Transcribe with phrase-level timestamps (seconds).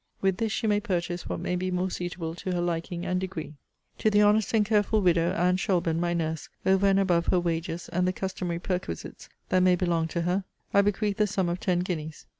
[0.19, 3.53] With this she may purchase what may be more suitable to her liking and degree.
[3.99, 7.87] To the honest and careful widow, Anne Shelburne, my nurse, over and above her wages,
[7.87, 10.43] and the customary perquisites that may belong to her,
[10.73, 12.25] I bequeath the sum of ten guineas.